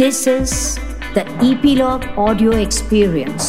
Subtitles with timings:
[0.00, 0.52] This is
[1.14, 3.48] the Epilogue Audio Experience.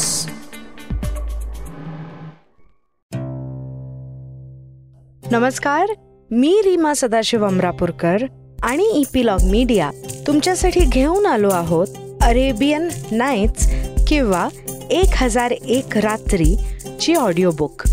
[5.32, 5.94] नमस्कार
[6.32, 8.26] मी रीमा सदाशिव अमरापूरकर
[8.64, 9.90] आणि epilogue media
[10.28, 11.88] तुमच्यासाठी घेऊन आलो आहोत
[12.22, 13.68] अरेबियन नाईट्स
[14.10, 14.48] किंवा
[14.92, 16.56] एक हजार एक रात्री
[17.02, 17.88] ची ऑडिओ बुक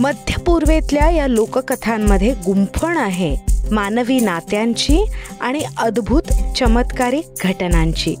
[0.00, 3.36] मध्य पूर्वेतल्या या लोककथांमध्ये गुंफण आहे
[3.70, 5.04] मानवी नात्यांची
[5.40, 6.22] आणि अद्भुत
[6.56, 8.16] चमत्कारी घटनांची.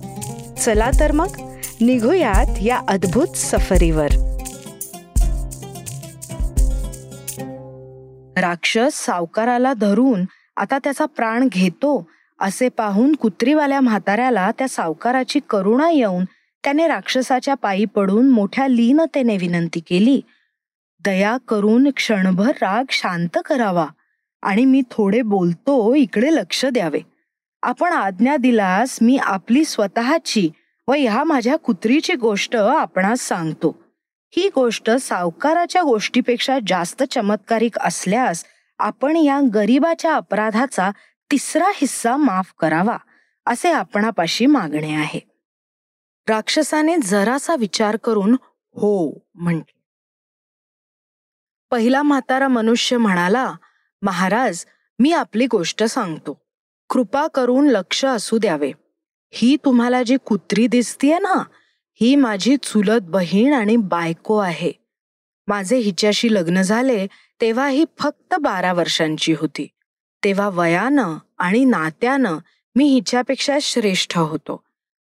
[0.58, 1.28] चला तर मग
[1.80, 4.08] निघूयात या अद्भुत सफरीवर.
[8.36, 10.24] राक्षस सावकाराला धरून
[10.56, 12.08] आता त्याचा प्राण घेतो
[12.40, 16.24] असे पाहून कुत्रीवाल्या म्हाताऱ्याला त्या सावकाराची करुणा येऊन
[16.64, 20.20] त्याने राक्षसाच्या पायी पडून मोठ्या लीनतेने विनंती केली.
[21.04, 23.86] दया करून क्षणभर राग शांत करावा.
[24.42, 27.00] आणि मी थोडे बोलतो इकडे लक्ष द्यावे.
[27.62, 30.48] आपण आज्ञा दिलास मी आपली स्वतःची
[30.88, 33.76] व ह्या माझ्या कुत्रीची गोष्ट आपणास सांगतो.
[34.36, 38.44] ही गोष्ट सावकाराच्या गोष्टीपेक्षा जास्त चमत्कारिक असल्यास
[38.78, 40.90] आपण या गरीबाच्या अपराधाचा
[41.30, 42.96] तिसरा हिस्सा माफ करावा
[43.46, 45.20] असे आपणापाशी मागणे आहे.
[46.28, 48.36] राक्षसाने जरासा विचार करून
[48.74, 49.78] हो म्हटले.
[51.70, 53.52] पहिला म्हातारा मनुष्य म्हणाला
[54.02, 54.64] महाराज
[54.98, 56.42] मी आपली गोष्ट सांगतो.
[56.90, 58.72] कृपा करून लक्ष असू द्यावे.
[59.32, 61.44] ही तुम्हाला जी कुत्री दिसतीये ना
[61.92, 64.72] ही माझी चुलत बहीण आणि बायको आहे.
[65.46, 67.06] माझे हिच्याशी लग्न झाले
[67.40, 69.66] तेव्हा ही फक्त बारा वर्षांची होती.
[70.24, 72.38] तेव्हा वयानं आणि नात्यानं
[72.76, 74.64] मी हिच्यापेक्षा श्रेष्ठ होतो.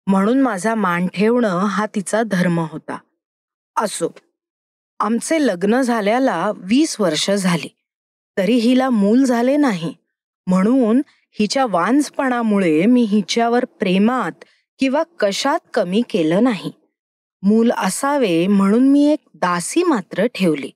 [0.06, 2.98] म्हणून माझा मान ठेवणं हा तिचा धर्म होता.
[3.76, 4.14] असो
[5.00, 7.76] आमचे लग्न झाल्याला वीस वर्ष झाली.
[8.38, 9.94] तरी हिला मूल झाले नाही.
[10.46, 11.02] म्हणून
[11.38, 14.44] हिच्या वांजपणामुळे मी हिच्यावर प्रेमात
[14.78, 16.72] किंवा कशात कमी केलं नाही.
[17.42, 20.70] मूल असावे म्हणून मी एक दासी मात्र ठेवली.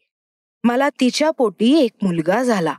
[0.65, 2.75] मला तिच्या पोटी एक मुलगा झाला.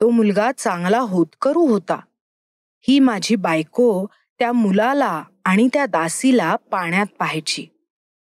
[0.00, 2.00] तो मुलगा चांगला होतकरू होता.
[2.88, 4.06] ही माझी बायको
[4.38, 7.66] त्या मुलाला आणि त्या दासीला पाण्यात पाहायची.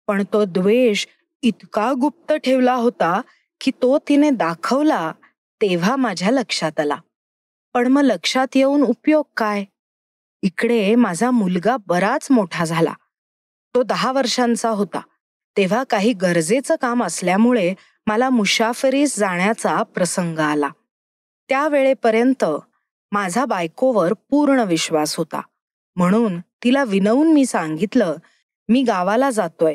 [0.07, 1.07] पण तो द्वेष
[1.43, 3.21] इतका गुप्त ठेवला होता
[3.61, 5.13] की तो तिने दाखवला
[5.63, 6.97] तेव्हा माझ्या लक्षात आला.
[7.75, 9.65] पण मग लक्षात येऊन उपयोग काय?
[10.43, 12.93] इकडे माझा मुलगा बराच मोठा झाला.
[13.75, 15.01] तो दहा वर्षांचा होता.
[15.57, 17.75] तेव्हा काही गरजेचं काम असल्यामुळे
[18.07, 20.69] मला मुशाफरीस जाण्याचा प्रसंग आला.
[21.49, 22.45] त्यावेळेपर्यंत
[23.13, 25.41] माझा बायकोवर पूर्ण विश्वास होता.
[25.97, 28.17] म्हणून तिला विनवून मी सांगितलं
[28.69, 29.75] मी गावाला जातोय.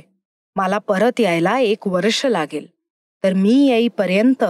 [0.55, 2.67] मला परत यायला एक वर्ष लागेल.
[3.23, 4.43] तर मी येईपर्यंत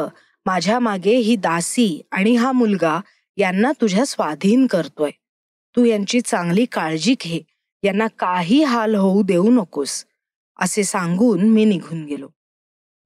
[0.48, 3.02] माझ्या मागे ही दासी आणि हा मुलगा
[3.38, 5.12] यांना तुझ्या स्वाधीन करतोय.
[5.76, 7.42] तू यांची चांगली काळजी घे.
[7.84, 10.06] यांना काही हाल होऊ देऊ नकोस.
[10.60, 12.28] असे सांगून मी निघून गेलो.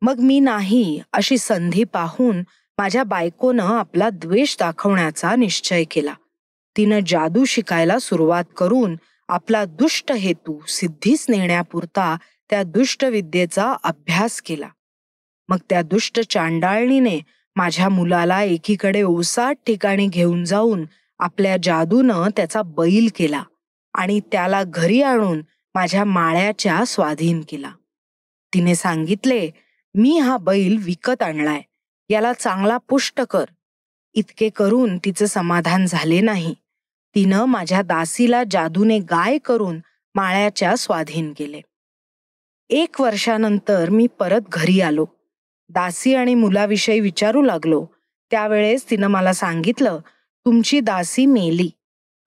[0.01, 2.41] मग मी नाही अशी संधी पाहून
[2.77, 6.13] माझ्या बायकोनं आपला द्वेष दाखवण्याचा निश्चय केला.
[6.77, 8.95] तिनं जादू शिकायला सुरुवात करून
[9.29, 12.17] आपला दुष्ट हेतू सिद्धीस नेण्यापुरता
[12.49, 14.67] त्या दुष्टविद्येचा अभ्यास केला.
[15.51, 17.19] मग त्या दुष्ट चांडाळणीने
[17.55, 20.85] माझ्या मुलाला एकीकडे ओसाट ठिकाणी घेऊन जाऊन
[21.19, 23.43] आपल्या जादूनं त्याचा बैल केला
[23.93, 25.41] आणि त्याला घरी आणून
[25.75, 27.71] माझ्या माळ्याच्या स्वाधीन केला.
[28.53, 29.49] तिने सांगितले
[29.95, 31.61] मी हा बैल विकत आणलाय.
[32.09, 33.45] याला चांगला पुष्ट कर.
[34.13, 36.55] इतके करून तिचं समाधान झाले नाही.
[37.15, 39.79] तिनं माझ्या दासीला जादूने गाय करून
[40.15, 41.61] माळ्याच्या स्वाधीन केले.
[42.69, 45.05] एक वर्षानंतर मी परत घरी आलो.
[45.73, 47.85] दासी आणि मुलाविषयी विचारू लागलो.
[48.31, 49.99] त्यावेळेस तिनं मला सांगितलं
[50.45, 51.69] तुमची दासी मेली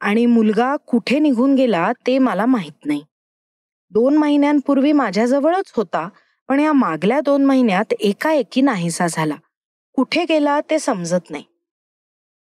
[0.01, 3.05] आणि मुलगा कुठे निघून गेला ते मला माहीत नाही.
[3.91, 6.09] दोन महिन्यांपूर्वी माझ्याजवळच होता
[6.49, 9.37] पण या मागल्या दोन महिन्यात एकाएकी नाहीसा झाला.
[9.93, 11.45] कुठे गेला ते समजत नाही.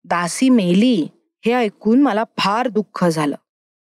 [0.03, 1.07] दासी मेली
[1.45, 3.35] हे ऐकून मला फार दुःख झालं.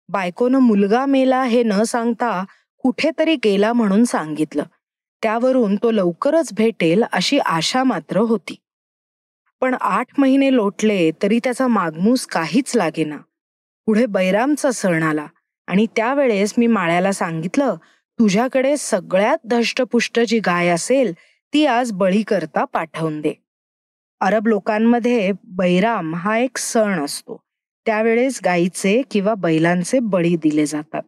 [0.09, 2.45] बायकोनं मुलगा मेला हे न सांगता
[2.79, 4.63] कुठेतरी गेला म्हणून सांगितलं.
[5.23, 8.57] त्यावरून तो लवकरच भेटेल अशी आशा मात्र होती.
[9.61, 13.17] पण आठ महिने लोटले तरी त्याचा मागमूस काहीच लागेना.
[13.87, 15.27] पुढे बैरामचा सण आला
[15.67, 17.75] आणि त्यावेळेस मी माळ्याला सांगितलं
[18.19, 21.13] तुझ्याकडे सगळ्यात धष्टपुष्ट जी गाय असेल
[21.53, 23.35] ती आज बळी करता पाठवून दे.
[24.21, 27.43] अरब लोकांमध्ये बैराम हा एक सण असतो.
[27.87, 31.03] त्यावेळेस गायीचे किंवा बैलांचे बळी दिले जातात.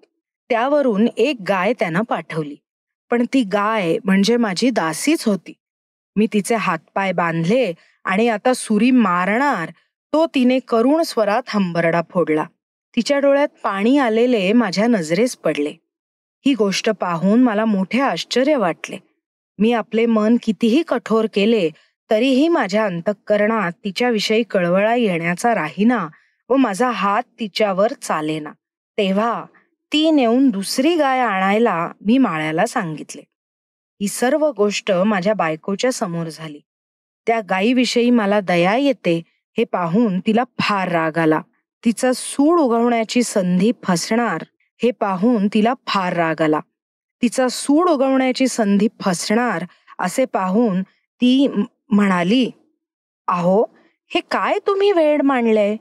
[0.50, 2.56] त्यावरून एक गाय त्यानं पाठवली.
[3.10, 5.52] पण ती गाय म्हणजे माझी दासीच होती.
[6.16, 7.72] मी तिचे हातपाय बांधले
[8.04, 9.70] आणि आता सुरी मारणार
[10.12, 12.44] तो तिने करुण स्वरात हंबरडा फोडला.
[12.96, 15.72] तिच्या डोळ्यात पाणी आलेले माझ्या नजरेस पडले.
[16.46, 18.98] ही गोष्ट पाहून मला मोठे आश्चर्य वाटले.
[19.58, 21.68] मी आपले मन कितीही कठोर केले
[22.10, 26.06] तरीही माझ्या अंतःकरणात तिच्याविषयी कळवळा येण्याचा राहीना
[26.50, 28.52] व माझा हात तिच्यावर चालेना.
[28.98, 29.44] तेव्हा
[29.94, 33.23] ती नेऊन दुसरी गाय आणायला मी माळ्याला सांगितले.
[34.00, 36.61] ही सर्व गोष्ट माझ्या बायकोच्या समोर झाली.
[37.26, 39.23] त्या गायीविषयी मला दया येते
[39.58, 41.41] हे पाहून तिला फार राग आला.
[41.85, 44.44] तिचा सूड उगवण्याची संधी फसणार
[44.82, 46.61] हे पाहून तिला फार राग आला.
[47.23, 49.64] तिचा सूड उगवण्याची संधी फसणार
[49.99, 50.82] असे पाहून
[51.20, 51.49] ती
[51.90, 52.50] म्हणाली
[53.29, 53.64] अहो
[54.14, 55.76] हे काय तुम्ही वेळ मांडलंय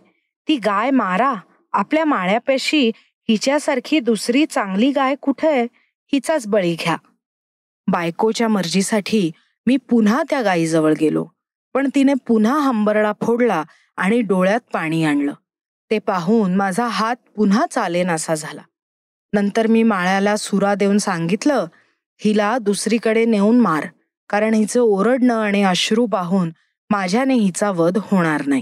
[0.48, 1.34] ती गाय मारा.
[1.74, 2.92] आपल्या माळ्यापेशी
[3.30, 5.64] हिच्यासारखी दुसरी चांगली गाय कुठे
[6.14, 6.98] हिचाच बळी घ्या.
[7.88, 9.32] बायकोच्या मर्जीसाठी
[9.66, 11.28] मी पुन्हा त्या गायीजवळ गेलो
[11.74, 13.64] पण तिने पुन्हा हंबरडा फोडला
[13.98, 15.34] आणि डोळ्यात पाणी आणलं.
[15.92, 18.62] ते पाहून माझा हात पुन्हा चालेनासा झाला.
[19.34, 21.66] नंतर मी माळ्याला सुरा देऊन सांगितलं
[22.18, 23.88] हिला दुसरीकडे नेऊन मार
[24.30, 26.52] कारण हिचं ओरडणं आणि अश्रू पाहून
[26.90, 28.62] माझ्याने हिचा वध होणार नाही.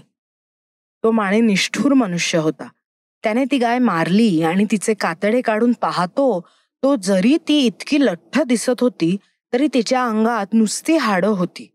[1.03, 2.67] तो माळे निष्ठूर मनुष्य होता.
[3.23, 6.45] त्याने ती गाय मारली आणि तिचे कातडे काढून पाहतो
[6.83, 9.18] तो जरी ती इतकी लठ्ठ दिसत होती
[9.53, 11.68] तरी तिच्या अंगात नुसती हाडं होती.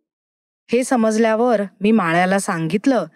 [0.72, 3.06] हे समजल्यावर मी माळ्याला सांगितलं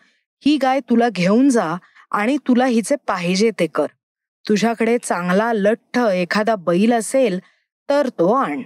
[0.46, 1.76] ही गाय तुला घेऊन जा
[2.10, 3.86] आणि तुला हिचे पाहिजे ते कर.
[4.48, 7.38] तुझ्याकडे चांगला लठ्ठ एखादा बैल असेल
[7.88, 8.62] तर तो आण.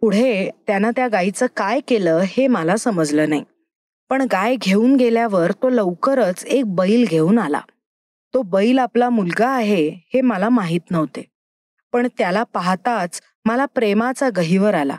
[0.00, 3.44] पुढे त्यानं त्या गायीचं काय केलं हे मला समजलं नाही.
[4.10, 7.60] पण गाय घेऊन गेल्यावर तो लवकरच एक बैल घेऊन आला.
[8.34, 11.24] तो बैल आपला मुलगा आहे हे मला माहीत नव्हते.
[11.92, 14.96] पण त्याला पाहताच मला प्रेमाचा गहिवर आला.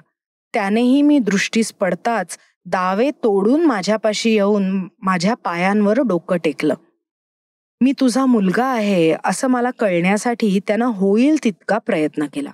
[0.53, 6.73] त्यानेही मी दृष्टीस पडताच दावे तोडून माझ्यापाशी येऊन माझ्या पायांवर डोकं टेकलं.
[7.81, 12.51] मी तुझा मुलगा आहे असं मला कळण्यासाठी त्यानं होईल तितका प्रयत्न केला.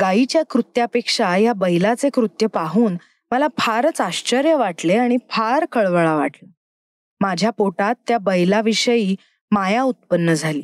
[0.00, 2.96] गायीच्या कृत्यापेक्षा या बैलाचे कृत्य पाहून
[3.30, 6.50] मला फारच आश्चर्य वाटले आणि फार कळवळा वाटला.
[7.20, 9.16] माझ्या पोटात त्या बैलाविषयी
[9.50, 10.62] माया उत्पन्न झाली.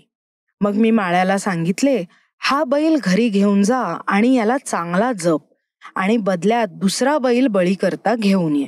[0.60, 2.02] मग मी माळ्याला सांगितले
[2.42, 5.40] हा बैल घरी घेऊन जा आणि याला चांगला जप
[5.96, 8.66] आणि बदल्यात दुसरा बैल बळी करता घेऊन ये.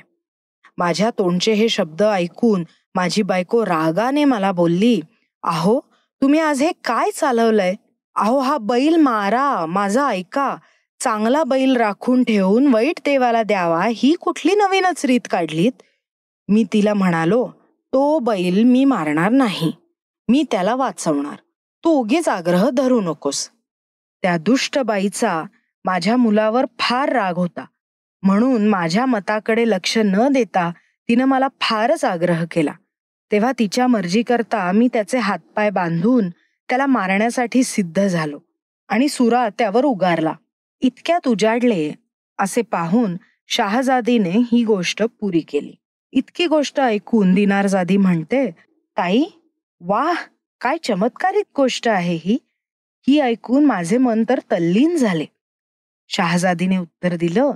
[0.78, 2.64] माझ्या तोंडचे हे शब्द ऐकून
[2.94, 5.00] माझी बायको रागाने मला बोलली
[5.42, 5.80] आहो
[6.22, 7.74] तुम्ही आज हे काय चालवलंय?
[8.16, 10.56] अहो हा बैल मारा माझा ऐका.
[11.00, 15.72] चांगला बैल राखून ठेवून वाईट देवाला द्यावा ही कुठली नवीनच रीत काढलीत?
[16.48, 17.46] मी तिला म्हणालो
[17.92, 19.72] तो बैल मी मारणार नाही.
[20.28, 21.37] मी त्याला वाचवणार.
[21.84, 23.50] तू उगीच आग्रह धरू नकोस.
[24.23, 25.44] त्या दुष्ट बाईचा
[25.84, 27.64] माझ्या मुलावर फार राग होता.
[28.23, 30.70] म्हणून माझ्या मताकडे लक्ष न देता
[31.08, 32.73] तिनं मला फारच आग्रह केला.
[33.32, 36.31] तेव्हा तिच्या मर्जी करता मी त्याचे हातपाय बांधून
[36.69, 38.38] त्याला मारण्यासाठी सिद्ध झालो
[38.88, 40.32] आणि सुरा त्यावर उगारला.
[40.81, 41.93] इतक्यात उजाडले
[42.38, 43.17] असे पाहून
[43.49, 45.75] शहाजादीने ही गोष्ट पुरी केली.
[46.12, 48.50] इतकी गोष्ट ऐकून दिनारजादी म्हणते
[48.96, 49.25] ताई
[49.81, 50.14] वाह
[50.61, 52.38] काय चमत्कारिक गोष्ट आहे ही.
[53.08, 55.25] ही ऐकून माझे मन तर तल्लीन झाले.
[56.08, 57.50] शहाजादीने उत्तर दिलं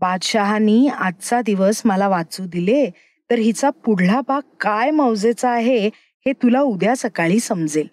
[0.00, 2.90] बादशहानी आजचा दिवस मला वाचू दिले
[3.30, 5.86] तर हिचा पुढला भाग काय मौजेचा आहे
[6.26, 7.86] हे तुला उद्या सकाळी समजेल.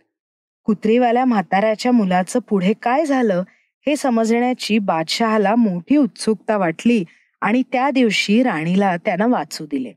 [0.63, 3.43] कुत्रीवाल्या म्हाताऱ्याच्या मुलाचं पुढे काय झालं
[3.87, 7.03] हे समजण्याची बादशहाला मोठी उत्सुकता वाटली
[7.41, 9.93] आणि त्या दिवशी राणीला त्यानं वाचू दिले.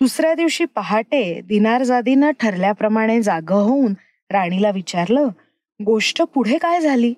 [0.00, 3.94] दुसऱ्या दिवशी पहाटे दिनारजादीनं ठरल्याप्रमाणे जाग होऊन
[4.30, 5.28] राणीला विचारलं
[5.80, 7.12] गोष्ट पुढे काय झाली?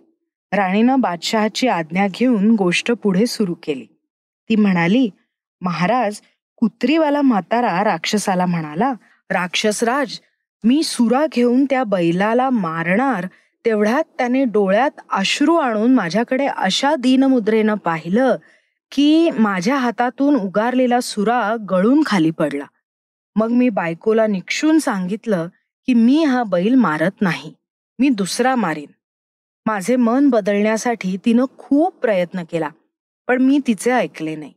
[0.52, 3.84] राणीनं बादशहाची आज्ञा घेऊन गोष्ट पुढे सुरू केली.
[4.50, 5.08] ती म्हणाली
[5.62, 6.20] महाराज
[6.62, 8.92] कुत्रीवाला म्हातारा राक्षसाला म्हणाला
[9.30, 10.18] राक्षसराज
[10.64, 13.26] मी सुरा घेऊन त्या बैलाला मारणार
[13.64, 18.36] तेवढ्यात त्याने डोळ्यात अश्रू आणून माझ्याकडे अशा दीनमुद्रेनं पाहिलं
[18.92, 22.64] की माझ्या हातातून उगारलेला सुरा गळून खाली पडला.
[23.36, 25.48] मग मी बायकोला निक्षून सांगितलं
[25.86, 27.52] की मी हा बैल मारत नाही
[27.98, 28.90] मी दुसरा मारीन.
[29.66, 32.68] माझे मन बदलण्यासाठी तिनं खूप प्रयत्न केला
[33.28, 34.52] पण मी तिचे ऐकले नाही.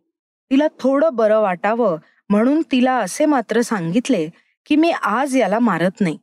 [0.51, 1.97] तिला थोडं बरं वाटावं
[2.29, 4.29] म्हणून तिला असे मात्र सांगितले
[4.65, 6.17] की मी आज याला मारत नाही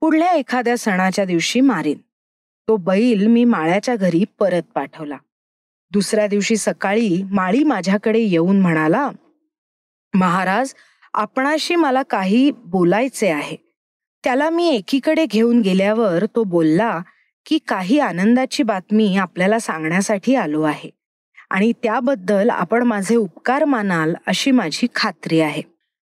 [0.00, 1.98] पुढल्या एखाद्या सणाच्या दिवशी मारीन.
[2.68, 5.16] तो बैल मी माळ्याच्या घरी परत पाठवला.
[5.92, 9.10] दुसऱ्या दिवशी सकाळी माळी माझ्याकडे येऊन म्हणाला
[10.14, 10.74] महाराज
[11.14, 13.56] आपणाशी मला काही बोलायचे आहे.
[14.24, 17.00] त्याला मी एकीकडे घेऊन गेल्यावर तो बोलला
[17.46, 20.90] की काही आनंदाची बातमी आपल्याला सांगण्यासाठी आलो आहे
[21.50, 25.62] आणि त्याबद्दल आपण माझे उपकार मानाल अशी माझी खात्री आहे.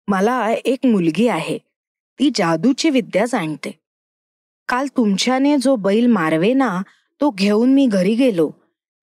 [0.07, 1.57] मला एक मुलगी आहे.
[2.19, 3.79] ती जादूची विद्या जाणते.
[4.67, 6.81] काल तुमच्याने जो बैल मारवे ना
[7.21, 8.51] तो घेऊन मी घरी गेलो.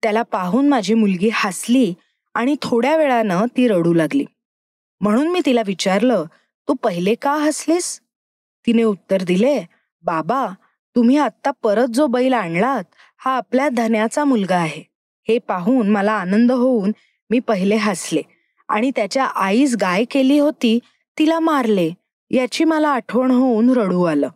[0.07, 1.93] त्याला पाहून माझी मुलगी हसली
[2.33, 4.25] आणि थोड्या वेळानं ती रडू लागली.
[5.01, 6.25] म्हणून मी तिला विचारलं
[6.67, 8.01] तू पहिले का हसलीस?
[8.67, 9.63] तिने उत्तर दिले
[10.03, 10.47] बाबा
[10.95, 12.83] तुम्ही आत्ता परत जो बैल आणलात
[13.17, 14.83] हा आपल्या धन्याचा मुलगा आहे.
[15.27, 16.91] हे पाहून मला आनंद होऊन
[17.29, 18.21] मी पहिले हसले
[18.67, 20.79] आणि त्याच्या आईस गाय केली होती
[21.19, 21.91] तिला मारले.
[22.31, 24.29] याची मला आठवण होऊन रडू आलं.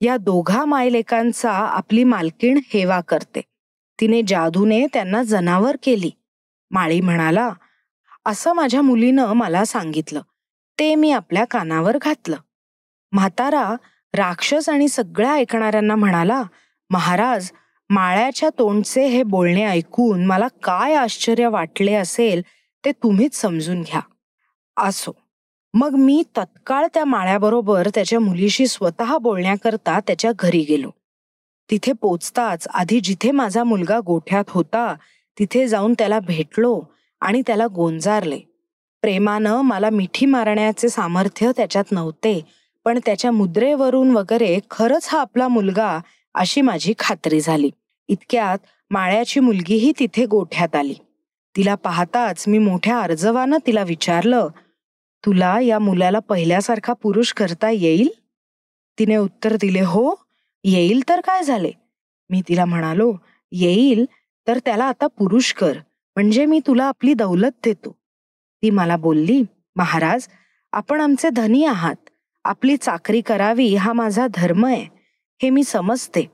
[0.00, 3.40] या दोघा मायलेकांचा आपली मालकीण हेवा करते.
[4.00, 6.10] तिने जादूने त्यांना जनावर केली.
[6.70, 7.50] माळी म्हणाला
[8.26, 10.20] असं माझ्या मुलीनं मला सांगितलं.
[10.78, 12.36] ते मी आपल्या कानावर घातलं.
[13.12, 13.74] म्हातारा
[14.14, 16.42] राक्षस आणि सगळ्या ऐकणाऱ्यांना म्हणाला
[16.90, 17.50] महाराज
[17.90, 22.42] माळ्याच्या तोंडचे हे बोलणे ऐकून मला काय आश्चर्य वाटले असेल
[22.84, 24.00] ते तुम्हीच समजून घ्या.
[24.76, 25.12] असो.
[25.74, 30.90] मग मी तत्काळ त्या माळ्याबरोबर त्याच्या मुलीशी स्वतः बोलण्याकरता त्याच्या घरी गेलो.
[31.70, 34.94] तिथे पोचताच आधी जिथे माझा मुलगा गोठ्यात होता
[35.38, 36.80] तिथे जाऊन त्याला भेटलो
[37.20, 38.38] आणि त्याला गोंजारले.
[39.02, 42.46] प्रेमानं मला मिठी मारण्याचे सामर्थ्य त्याच्यात नव्हते
[42.84, 45.98] पण त्याच्या मुद्रेवरून वगैरे खरंच हा आपला मुलगा
[46.34, 47.70] अशी माझी खात्री झाली.
[48.08, 48.58] इतक्यात
[48.90, 50.94] माळ्याची मुलगीही तिथे गोठ्यात आली.
[51.56, 54.48] तिला पाहताच मी मोठ्या अर्जवानं तिला विचारलं
[55.26, 58.08] तुला या मुलाला पहिल्यासारखा पुरुष करता येईल?
[58.98, 60.14] तिने उत्तर दिले हो
[60.64, 61.70] येईल तर काय झाले?
[62.30, 63.12] मी तिला म्हणालो
[63.52, 64.04] येईल
[64.46, 65.78] तर त्याला आता पुरुष कर
[66.16, 67.90] म्हणजे मी तुला आपली दौलत देतो.
[68.62, 69.42] ती मला बोलली
[69.76, 70.28] महाराज
[70.72, 71.96] आपण आमचे धनी आहात.
[72.44, 74.86] आपली चाकरी करावी हा माझा धर्म आहे
[75.40, 76.26] हे मी समजते.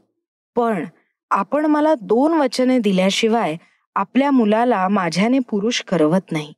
[0.56, 0.85] पण
[1.30, 3.56] आपण मला दोन वचने दिल्याशिवाय
[3.97, 6.52] आपल्या मुलाला माझ्याने पुरुष करवत नाही.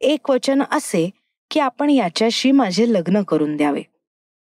[0.00, 1.08] एक वचन असे
[1.50, 3.82] की आपण याच्याशी माझे लग्न करून द्यावे.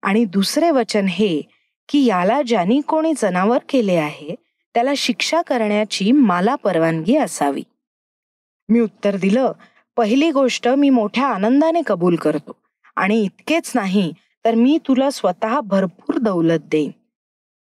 [0.03, 1.43] आणि दुसरे वचन हे
[1.89, 4.35] की याला ज्यांनी कोणी जनावर केले आहे
[4.75, 7.63] त्याला शिक्षा करण्याची मला परवानगी असावी.
[8.69, 9.53] मी उत्तर दिलं
[9.97, 12.57] पहिली गोष्ट मी मोठ्या आनंदाने कबूल करतो
[12.97, 14.13] आणि इतकेच नाही
[14.45, 16.91] तर मी तुला स्वतः भरपूर दौलत देईन.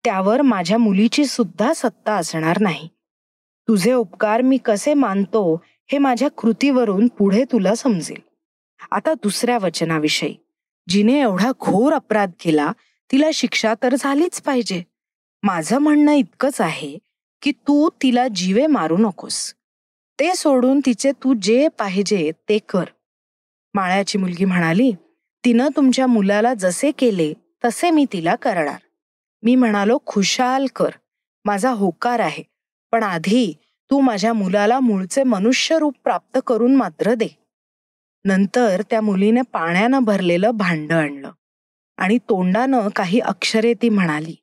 [0.03, 2.87] त्यावर माझ्या मुलीची सुद्धा सत्ता असणार नाही.
[3.67, 8.21] तुझे उपकार मी कसे मानतो हे माझ्या कृतीवरून पुढे तुला समजेल.
[8.91, 10.35] आता दुसऱ्या वचनाविषयी.
[10.89, 12.71] जिने एवढा घोर अपराध केला
[13.11, 14.83] तिला शिक्षा तर झालीच पाहिजे.
[15.43, 16.97] माझं म्हणणं इतकंच आहे
[17.41, 19.53] की तू तिला जीवे मारू नकोस.
[20.19, 22.85] ते सोडून तिचे तू जे पाहिजे ते कर.
[23.73, 24.91] माळ्याची मुलगी म्हणाली
[25.45, 27.33] तिनं तुमच्या मुलाला जसे केले
[27.65, 28.79] तसे मी तिला करणार.
[29.43, 30.89] मी म्हणालो खुशाल कर.
[31.45, 32.43] माझा होकार आहे.
[32.91, 33.53] पण आधी
[33.91, 37.27] तू माझ्या मुलाला मूळचे मनुष्य रूप प्राप्त करून मात्र दे.
[38.25, 41.31] नंतर त्या मुलीने पाण्यानं भरलेलं भांडं आणलं.
[41.97, 44.35] आणि तोंडानं काही अक्षरे ती म्हणाली.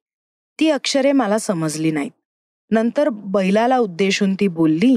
[0.60, 2.10] ती अक्षरे मला समजली नाहीत.
[2.70, 4.96] नंतर बैलाला उद्देशून ती बोलली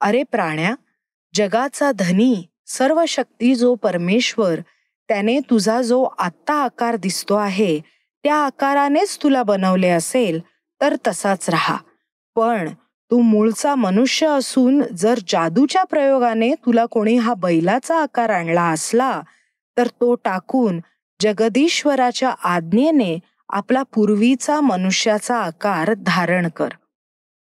[0.00, 0.74] अरे प्राण्या
[1.34, 4.60] जगाचा धनी सर्व शक्ती जो परमेश्वर
[5.08, 7.80] त्याने तुझा जो आत्ता आकार दिसतो आहे
[8.24, 10.40] त्या आकारानेच तुला बनवले असेल
[10.80, 11.76] तर तसाच राहा.
[12.36, 12.68] पण
[13.10, 19.20] तू मूळचा मनुष्य असून जर जादूच्या प्रयोगाने तुला कोणी हा बैलाचा आकार आणला असला
[19.76, 20.80] तर तो टाकून
[21.20, 26.68] जगदीश्वराच्या आज्ञेने आपला पूर्वीचा मनुष्याचा आकार धारण कर.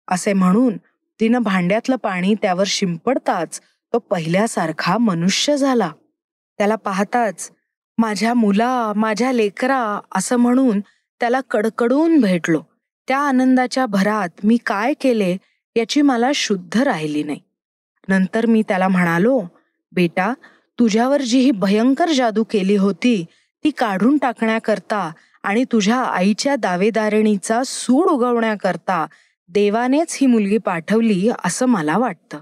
[0.09, 0.77] असे म्हणून
[1.21, 3.61] तिनं भांड्यातलं पाणी त्यावर शिंपडताच
[3.93, 5.91] तो पहिल्यासारखा मनुष्य झाला.
[6.59, 7.50] त्याला पाहताच
[7.99, 10.81] माझ्या मुला माझ्या लेकरा असं म्हणून
[11.21, 12.62] त्याला कडकडून भेटलो.
[13.09, 15.37] त्या आनंदाच्या भरात मी काय केले
[15.77, 17.41] याची मला शुद्ध राहिली नाही.
[18.09, 19.43] नंतर मी त्याला म्हणालो
[19.93, 20.33] बेटा
[20.79, 23.25] तुझ्यावर जी ही भयंकर जादू केली होती
[23.64, 25.12] ती काढून टाकण्याकरता
[25.43, 29.07] आणि तुझ्या आईच्या दावेदारणीचा सूड उगवण्याकरता
[29.49, 32.38] देवानेच ही मुलगी पाठवली असं मला वाटतं.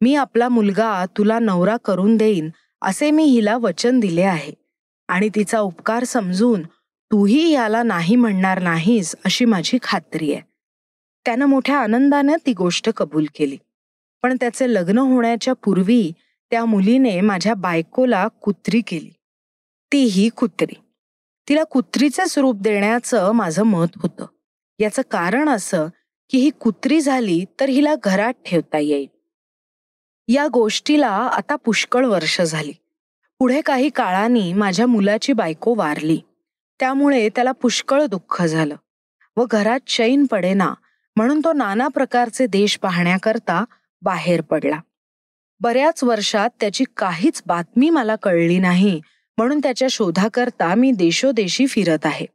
[0.00, 2.50] मी आपला मुलगा तुला नवरा करून देईन
[2.82, 4.52] असे मी हिला वचन दिले आहे.
[5.08, 6.62] आणि तिचा उपकार समजून
[7.10, 10.42] तूही याला नाही म्हणणार नाहीस अशी माझी खात्री आहे.
[11.24, 13.58] त्यानं मोठ्या आनंदानं ती गोष्ट कबूल केली.
[14.22, 16.12] पण त्याचे लग्न होण्याच्या पूर्वी
[16.50, 19.10] त्या मुलीने माझ्या बायकोला कुत्री केली.
[19.92, 20.74] तीही कुत्री.
[21.48, 24.26] तिला कुत्रीचे स्वरूप देण्याचं माझं मत होतं.
[24.78, 25.88] याचं कारण असं
[26.30, 29.06] की ही कुत्री झाली तर हिला घरात ठेवता येईल.
[30.28, 32.72] या गोष्टीला आता पुष्कळ वर्ष झाली.
[33.38, 36.20] पुढे काही काळाने माझ्या मुलाची बायको वारली.
[36.80, 38.76] त्यामुळे त्याला पुष्कळ दुःख झालं
[39.36, 40.74] व घरात चैन पडेना
[41.16, 43.64] म्हणून तो नाना प्रकारचे देश पाहण्याकरता
[44.02, 44.80] बाहेर पडला.
[45.60, 49.00] बऱ्याच वर्षात त्याची काहीच बातमी मला कळली नाही
[49.38, 52.26] म्हणून त्याच्या शोधाकरता मी देशोदेशी फिरत आहे.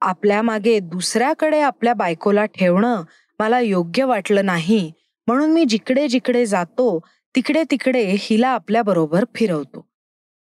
[0.00, 3.02] आपल्या मागे दुसऱ्याकडे आपल्या बायकोला ठेवणं
[3.38, 4.92] मला योग्य वाटलं नाही
[5.26, 7.00] म्हणून मी जिकडे जिकडे जातो
[7.34, 9.86] तिकडे तिकडे हिला आपल्या बरोबर फिरवतो.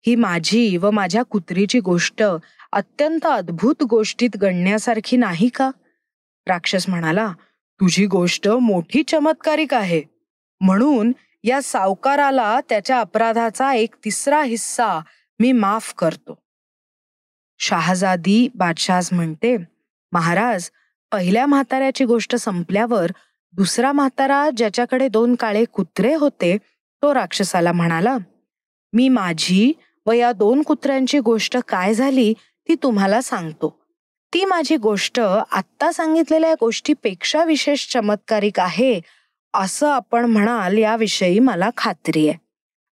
[0.08, 2.24] ही माझी व माझ्या कुत्रीची गोष्ट
[2.74, 5.70] अत्यंत अद्भुत गोष्टीत गणण्यासारखी नाही का?
[6.48, 7.32] राक्षस म्हणाला
[7.82, 10.02] तुझी गोष्ट मोठी चमत्कारिक आहे.
[10.62, 11.12] म्हणून
[11.44, 15.00] या सावकाराला त्याच्या अपराधाचा एक तिसरा हिस्सा
[15.40, 16.38] मी माफ करतो.
[17.60, 19.56] शहाजादी बादशाह म्हणते
[20.12, 20.70] महाराज
[21.12, 23.12] पहिल्या म्हाताऱ्याची गोष्ट संपल्यावर
[23.54, 26.58] दुसरा म्हातारा ज्याच्याकडे दोन काळे कुत्रे होते
[27.04, 28.18] तो राक्षसाला म्हणाला
[28.94, 29.72] मी माझी
[30.06, 32.34] व या दोन कुत्र्यांची गोष्ट काय झाली
[32.68, 33.70] ती तुम्हाला सांगतो.
[34.34, 39.00] ती माझी गोष्ट आत्ता सांगितलेल्या गोष्टीपेक्षा विशेष चमत्कारिक आहे
[39.54, 42.38] असं आपण म्हणाल याविषयी मला खात्री आहे.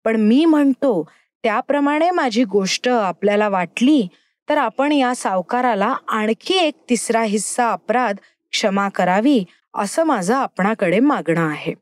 [0.06, 1.10] पण मी म्हणतो
[1.44, 4.08] त्याप्रमाणे माझी गोष्ट आपल्याला वाटली
[4.50, 8.16] तर आपण या सावकाराला आणखी एक तिसरा हिस्सा अपराध
[8.52, 9.44] क्षमा करावी
[9.76, 11.74] असं माझं आपणाकडे मागणं आहे.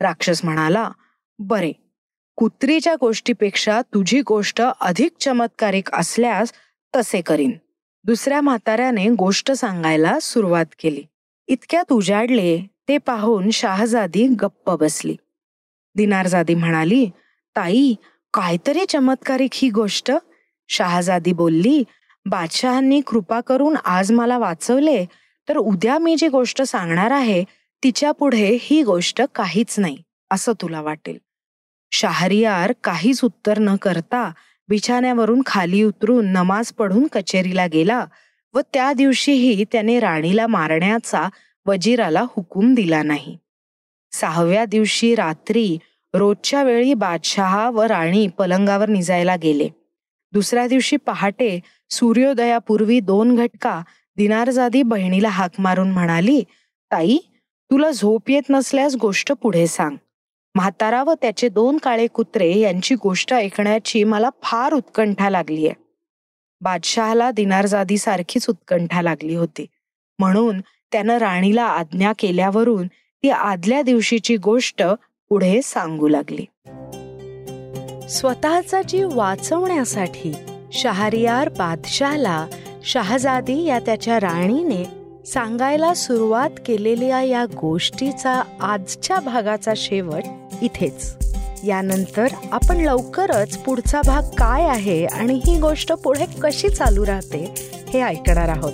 [0.00, 0.90] राक्षस म्हणाला
[1.38, 1.72] बरे
[2.36, 6.52] कुत्रीच्या गोष्टीपेक्षा तुझी गोष्ट अधिक चमत्कारिक असल्यास
[6.96, 7.52] तसे करीन.
[8.04, 11.02] दुसऱ्या म्हाताऱ्याने गोष्ट सांगायला सुरुवात केली.
[11.48, 12.58] इतक्यात उजाडले
[12.88, 15.16] ते पाहून शाहजादी गप्प बसली.
[15.94, 17.06] दिनारजादी म्हणाली
[17.56, 17.94] ताई
[18.34, 20.12] काहीतरी चमत्कारिक ही गोष्ट.
[20.68, 21.82] शहाजादी बोलली
[22.26, 25.04] बादशहांनी कृपा करून आज मला वाचवले
[25.48, 27.44] तर उद्या मी जी गोष्ट सांगणार आहे
[27.82, 31.18] तिच्या पुढे ही गोष्ट काहीच नाही असं तुला वाटेल.
[31.92, 34.30] शहरियार काहीच उत्तर न करता
[34.68, 38.04] बिछाण्यावरून खाली उतरून नमाज पढून कचेरीला गेला
[38.54, 41.28] व त्या दिवशीही त्याने राणीला मारण्याचा
[41.66, 43.36] वजीराला हुकूम दिला नाही.
[44.12, 45.78] सहाव्या दिवशी रात्री
[46.14, 49.68] रोजच्या वेळी बादशहा व राणी पलंगावर निजायला गेले.
[50.32, 51.58] दुसऱ्या दिवशी पहाटे
[51.90, 53.80] सूर्योदयापूर्वी दोन घटका
[54.16, 56.42] दिनारजादी बहिणीला हाक मारून म्हणाली
[56.90, 57.18] ताई
[57.70, 59.96] तुला झोप येत नसल्यास गोष्ट पुढे सांग.
[60.54, 65.80] म्हातारा व त्याचे दोन काळे कुत्रे यांची गोष्ट ऐकण्याची मला फार उत्कंठा लागली आहे
[66.60, 69.66] बादशहाला दिनारजादी सारखीच उत्कंठा लागली होती.
[70.18, 70.60] म्हणून
[70.92, 74.82] त्यानं राणीला आज्ञा केल्यावरून ती आदल्या दिवशीची गोष्ट
[75.32, 76.44] पुढे सांगू लागली.
[78.08, 80.34] स्वतःचा जीव वाचवण्यासाठी
[80.72, 82.46] शहरियार बादशाहला
[82.84, 84.84] शहजादी या त्याच्या राणीने
[85.26, 90.22] सांगायला सुरुवात केलेल्या या गोष्टीचा आजच्या भागाचा शेवट
[90.62, 91.16] इथेच.
[91.64, 97.54] यानंतर आपण लवकरच पुढचा भाग काय आहे आणि ही गोष्ट पुढे कशी चालू राहते
[97.88, 98.72] हे ऐकणार आहोत.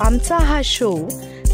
[0.00, 0.98] आमचा हा शो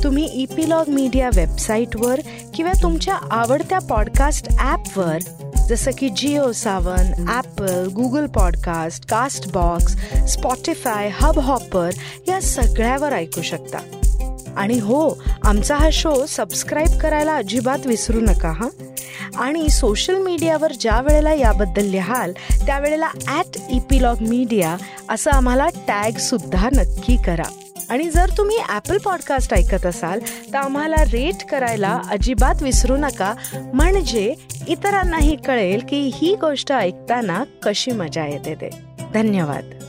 [0.05, 2.21] तुम्ही इपिलॉग मीडिया वेबसाईटवर
[2.55, 5.19] किंवा तुमच्या आवडत्या पॉडकास्ट ॲपवर
[5.69, 9.07] जसं की Jio Saavn Apple Google podcast
[9.53, 9.97] Castbox
[10.33, 11.91] Spotify Hubhopper
[12.29, 13.79] या सगळ्यावर ऐकू शकता.
[14.57, 18.69] आणि हो आमचा हा शो सबस्क्राईब करायला अजिबात विसरू नका हां?
[19.37, 22.33] आणि सोशल मीडियावर ज्या वेळेला याबद्दल लिहाल
[22.67, 24.77] त्यावेळेला ॲट इपिलॉग मीडिया
[25.09, 27.64] असं आम्हाला टॅगसुद्धा नक्की करा.
[27.91, 30.21] आणि जर तुम्ही ॲपल पॉडकास्ट ऐकत असाल
[30.53, 33.35] तर आम्हाला रेट करायला अजिबात विसरू नका.
[33.75, 34.35] म्हणजे
[34.69, 38.71] इतरांनाही कळेल की ही गोष्ट ऐकताना कशी मजा येते ते.
[39.15, 39.84] धन्यवाद.